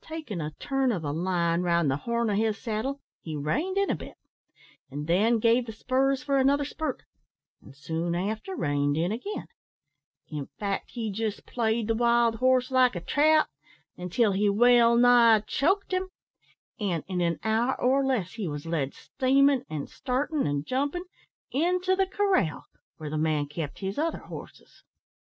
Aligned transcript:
Takin' 0.00 0.40
a 0.40 0.52
turn 0.60 0.92
o' 0.92 1.00
the 1.00 1.12
line 1.12 1.62
round 1.62 1.90
the 1.90 1.96
horn 1.96 2.30
of 2.30 2.36
his 2.36 2.56
saddle, 2.56 3.00
he 3.20 3.34
reined 3.36 3.76
in 3.76 3.90
a 3.90 3.96
bit, 3.96 4.14
and 4.92 5.08
then 5.08 5.40
gave 5.40 5.66
the 5.66 5.72
spurs 5.72 6.22
for 6.22 6.38
another 6.38 6.64
spurt, 6.64 7.02
and 7.60 7.74
soon 7.74 8.14
after 8.14 8.54
reined 8.54 8.96
in 8.96 9.10
again 9.10 9.48
in 10.28 10.46
fact, 10.56 10.92
he 10.92 11.10
jist 11.10 11.46
played 11.46 11.88
the 11.88 11.96
wild 11.96 12.36
horse 12.36 12.70
like 12.70 12.94
a 12.94 13.00
trout, 13.00 13.48
until 13.96 14.30
he 14.30 14.48
well 14.48 14.96
nigh 14.96 15.40
choked 15.48 15.90
him; 15.92 16.10
an', 16.78 17.02
in 17.08 17.20
an 17.20 17.40
hour, 17.42 17.74
or 17.80 18.04
less, 18.06 18.34
he 18.34 18.46
was 18.46 18.64
led 18.64 18.94
steamin', 18.94 19.64
and 19.68 19.90
startin', 19.90 20.46
and 20.46 20.64
jumpin', 20.64 21.06
into 21.50 21.96
the 21.96 22.06
corral, 22.06 22.66
where 22.98 23.10
the 23.10 23.18
man 23.18 23.46
kept 23.46 23.80
his 23.80 23.98
other 23.98 24.18
horses." 24.18 24.84